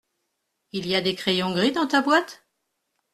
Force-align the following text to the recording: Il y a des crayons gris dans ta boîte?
Il 0.71 0.87
y 0.87 0.95
a 0.95 1.01
des 1.01 1.13
crayons 1.13 1.53
gris 1.53 1.71
dans 1.73 1.85
ta 1.85 2.01
boîte? 2.01 2.43